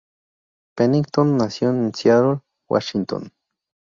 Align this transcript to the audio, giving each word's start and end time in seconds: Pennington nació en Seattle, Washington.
Pennington 0.75 1.37
nació 1.37 1.69
en 1.69 1.93
Seattle, 1.93 2.39
Washington. 2.67 3.31